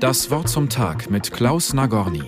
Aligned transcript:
Das 0.00 0.30
Wort 0.30 0.48
zum 0.48 0.70
Tag 0.70 1.10
mit 1.10 1.30
Klaus 1.30 1.74
Nagorny. 1.74 2.22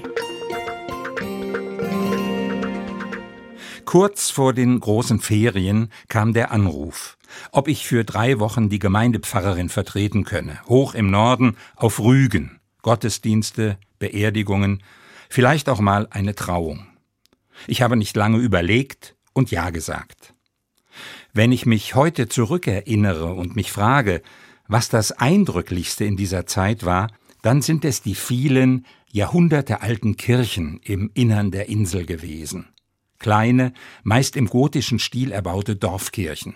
Kurz 3.86 4.28
vor 4.28 4.52
den 4.52 4.78
großen 4.78 5.20
Ferien 5.20 5.90
kam 6.08 6.34
der 6.34 6.50
Anruf, 6.50 7.16
ob 7.50 7.68
ich 7.68 7.86
für 7.86 8.04
drei 8.04 8.38
Wochen 8.40 8.68
die 8.68 8.78
Gemeindepfarrerin 8.78 9.70
vertreten 9.70 10.24
könne, 10.24 10.60
hoch 10.66 10.94
im 10.94 11.10
Norden 11.10 11.56
auf 11.74 11.98
Rügen, 11.98 12.60
Gottesdienste, 12.82 13.78
Beerdigungen, 13.98 14.82
vielleicht 15.30 15.70
auch 15.70 15.80
mal 15.80 16.08
eine 16.10 16.34
Trauung. 16.34 16.86
Ich 17.66 17.80
habe 17.80 17.96
nicht 17.96 18.14
lange 18.14 18.36
überlegt 18.36 19.16
und 19.32 19.50
Ja 19.50 19.70
gesagt. 19.70 20.34
Wenn 21.32 21.52
ich 21.52 21.64
mich 21.64 21.94
heute 21.94 22.28
zurückerinnere 22.28 23.32
und 23.32 23.56
mich 23.56 23.72
frage, 23.72 24.20
was 24.68 24.90
das 24.90 25.12
Eindrücklichste 25.12 26.04
in 26.04 26.18
dieser 26.18 26.44
Zeit 26.44 26.84
war, 26.84 27.08
dann 27.42 27.60
sind 27.60 27.84
es 27.84 28.02
die 28.02 28.14
vielen 28.14 28.86
jahrhundertealten 29.10 30.16
Kirchen 30.16 30.80
im 30.82 31.10
Innern 31.12 31.50
der 31.50 31.68
Insel 31.68 32.06
gewesen. 32.06 32.68
Kleine, 33.18 33.72
meist 34.02 34.36
im 34.36 34.46
gotischen 34.46 34.98
Stil 34.98 35.32
erbaute 35.32 35.76
Dorfkirchen. 35.76 36.54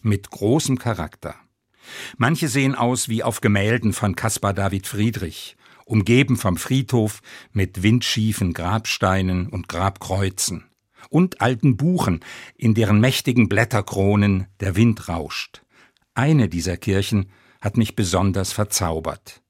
Mit 0.00 0.30
großem 0.30 0.78
Charakter. 0.78 1.34
Manche 2.16 2.48
sehen 2.48 2.74
aus 2.74 3.08
wie 3.08 3.22
auf 3.22 3.40
Gemälden 3.40 3.92
von 3.92 4.16
Caspar 4.16 4.54
David 4.54 4.86
Friedrich, 4.86 5.56
umgeben 5.84 6.36
vom 6.36 6.56
Friedhof 6.56 7.20
mit 7.52 7.82
windschiefen 7.82 8.52
Grabsteinen 8.52 9.48
und 9.48 9.68
Grabkreuzen 9.68 10.64
und 11.10 11.40
alten 11.40 11.76
Buchen, 11.76 12.20
in 12.56 12.74
deren 12.74 13.00
mächtigen 13.00 13.48
Blätterkronen 13.48 14.46
der 14.60 14.76
Wind 14.76 15.08
rauscht. 15.08 15.62
Eine 16.14 16.48
dieser 16.48 16.76
Kirchen 16.76 17.30
hat 17.60 17.76
mich 17.76 17.96
besonders 17.96 18.52
verzaubert. 18.52 19.40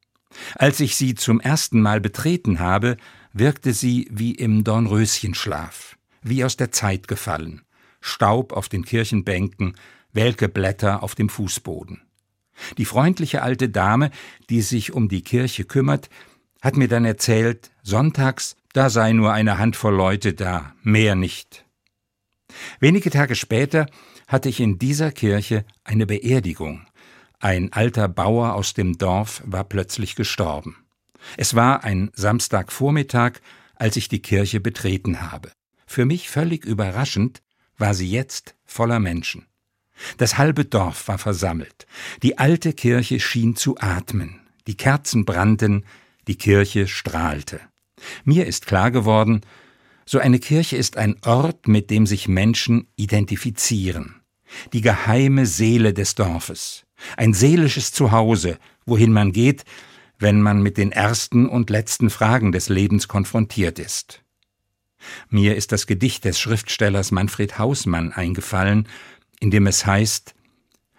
Als 0.55 0.81
ich 0.81 0.97
sie 0.97 1.15
zum 1.15 1.41
ersten 1.41 1.81
Mal 1.81 2.01
betreten 2.01 2.61
habe, 2.61 2.97
wirkte 3.33 3.73
sie 3.73 4.09
wie 4.11 4.33
im 4.33 4.65
Dornröschenschlaf, 4.65 5.97
wie 6.23 6.45
aus 6.45 6.57
der 6.57 6.73
Zeit 6.73 7.09
gefallen. 7.09 7.63
Staub 8.01 8.53
auf 8.53 8.69
den 8.69 8.85
Kirchenbänken, 8.85 9.75
welke 10.13 10.49
Blätter 10.49 11.03
auf 11.03 11.15
dem 11.15 11.29
Fußboden. 11.29 12.03
Die 12.77 12.85
freundliche 12.85 13.43
alte 13.43 13.69
Dame, 13.69 14.11
die 14.51 14.63
sich 14.63 14.93
um 14.93 15.09
die 15.09 15.23
Kirche 15.23 15.65
kümmert, 15.65 16.09
hat 16.61 16.77
mir 16.77 16.89
dann 16.89 17.05
erzählt, 17.05 17.71
sonntags, 17.83 18.57
da 18.73 18.91
sei 18.91 19.13
nur 19.13 19.33
eine 19.33 19.59
Handvoll 19.59 19.95
Leute 19.95 20.35
da, 20.35 20.75
mehr 20.83 21.15
nicht. 21.15 21.65
Wenige 22.81 23.11
Tage 23.11 23.35
später 23.35 23.87
hatte 24.27 24.49
ich 24.49 24.61
in 24.61 24.79
dieser 24.79 25.13
Kirche 25.13 25.65
eine 25.85 26.07
Beerdigung. 26.07 26.87
Ein 27.41 27.73
alter 27.73 28.09
Bauer 28.09 28.55
aus 28.55 28.75
dem 28.75 28.99
Dorf 28.99 29.43
war 29.47 29.63
plötzlich 29.63 30.17
gestorben. 30.17 30.77
Es 31.37 31.55
war 31.55 31.85
ein 31.85 32.11
Samstagvormittag, 32.15 33.35
als 33.77 33.97
ich 33.97 34.09
die 34.09 34.21
Kirche 34.21 34.59
betreten 34.59 35.21
habe. 35.21 35.53
Für 35.87 36.05
mich 36.05 36.29
völlig 36.29 36.65
überraschend 36.65 37.43
war 37.77 37.95
sie 37.95 38.11
jetzt 38.11 38.57
voller 38.65 38.99
Menschen. 38.99 39.47
Das 40.17 40.37
halbe 40.37 40.65
Dorf 40.65 41.07
war 41.07 41.19
versammelt. 41.19 41.87
Die 42.25 42.39
alte 42.39 42.73
Kirche 42.73 43.21
schien 43.21 43.55
zu 43.55 43.79
atmen. 43.79 44.41
Die 44.67 44.77
Kerzen 44.77 45.25
brannten, 45.25 45.85
die 46.27 46.37
Kirche 46.37 46.89
strahlte. 46.89 47.61
Mir 48.25 48.47
ist 48.47 48.67
klar 48.67 48.91
geworden, 48.91 49.43
so 50.05 50.19
eine 50.19 50.41
Kirche 50.41 50.77
ist 50.77 50.97
ein 50.97 51.17
Ort, 51.25 51.69
mit 51.69 51.91
dem 51.91 52.07
sich 52.07 52.27
Menschen 52.27 52.89
identifizieren. 52.97 54.23
Die 54.73 54.81
geheime 54.81 55.47
Seele 55.47 55.93
des 55.93 56.15
Dorfes 56.15 56.85
ein 57.17 57.35
seelisches 57.35 57.93
Zuhause, 57.93 58.59
wohin 58.87 59.13
man 59.13 59.33
geht, 59.33 59.65
wenn 60.19 60.41
man 60.41 60.63
mit 60.63 60.77
den 60.77 60.93
ersten 60.93 61.49
und 61.49 61.71
letzten 61.71 62.11
Fragen 62.11 62.53
des 62.53 62.69
Lebens 62.69 63.09
konfrontiert 63.09 63.79
ist. 63.79 64.23
Mir 65.31 65.57
ist 65.57 65.71
das 65.73 65.87
Gedicht 65.87 66.25
des 66.25 66.41
Schriftstellers 66.41 67.13
Manfred 67.13 67.59
Hausmann 67.59 68.13
eingefallen, 68.13 68.89
in 69.41 69.51
dem 69.51 69.67
es 69.67 69.87
heißt 69.87 70.35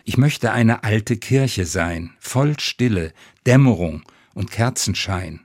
Ich 0.05 0.17
möchte 0.17 0.51
eine 0.51 0.83
alte 0.83 1.17
Kirche 1.17 1.65
sein, 1.65 2.13
voll 2.19 2.59
Stille, 2.59 3.13
Dämmerung 3.45 4.03
und 4.33 4.51
Kerzenschein. 4.51 5.41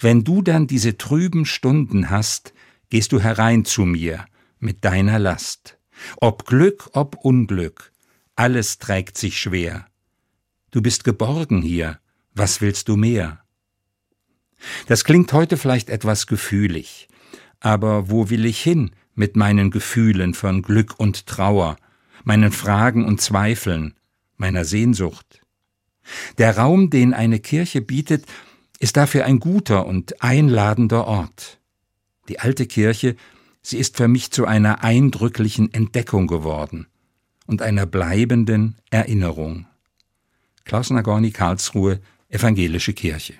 Wenn 0.00 0.24
du 0.24 0.42
dann 0.42 0.66
diese 0.66 0.98
trüben 0.98 1.46
Stunden 1.46 2.10
hast, 2.10 2.52
gehst 2.90 3.12
du 3.12 3.20
herein 3.20 3.64
zu 3.64 3.82
mir 3.82 4.26
mit 4.58 4.84
deiner 4.84 5.18
Last. 5.18 5.78
Ob 6.16 6.46
Glück, 6.46 6.90
ob 6.92 7.16
Unglück, 7.16 7.92
alles 8.38 8.78
trägt 8.78 9.18
sich 9.18 9.40
schwer. 9.40 9.86
Du 10.70 10.80
bist 10.80 11.02
geborgen 11.02 11.60
hier, 11.60 11.98
was 12.34 12.60
willst 12.60 12.88
du 12.88 12.96
mehr? 12.96 13.42
Das 14.86 15.02
klingt 15.02 15.32
heute 15.32 15.56
vielleicht 15.56 15.90
etwas 15.90 16.28
gefühlig, 16.28 17.08
aber 17.58 18.10
wo 18.10 18.30
will 18.30 18.44
ich 18.44 18.62
hin 18.62 18.92
mit 19.16 19.34
meinen 19.34 19.72
Gefühlen 19.72 20.34
von 20.34 20.62
Glück 20.62 21.00
und 21.00 21.26
Trauer, 21.26 21.78
meinen 22.22 22.52
Fragen 22.52 23.04
und 23.04 23.20
Zweifeln, 23.20 23.94
meiner 24.36 24.64
Sehnsucht? 24.64 25.40
Der 26.38 26.56
Raum, 26.56 26.90
den 26.90 27.14
eine 27.14 27.40
Kirche 27.40 27.80
bietet, 27.80 28.24
ist 28.78 28.96
dafür 28.96 29.24
ein 29.24 29.40
guter 29.40 29.84
und 29.84 30.22
einladender 30.22 31.08
Ort. 31.08 31.58
Die 32.28 32.38
alte 32.38 32.66
Kirche, 32.66 33.16
sie 33.62 33.78
ist 33.78 33.96
für 33.96 34.06
mich 34.06 34.30
zu 34.30 34.46
einer 34.46 34.84
eindrücklichen 34.84 35.74
Entdeckung 35.74 36.28
geworden 36.28 36.86
und 37.48 37.62
einer 37.62 37.86
bleibenden 37.86 38.76
Erinnerung. 38.90 39.66
Klaus 40.64 40.90
Nagorny, 40.90 41.30
Karlsruhe, 41.30 42.00
Evangelische 42.28 42.92
Kirche. 42.92 43.34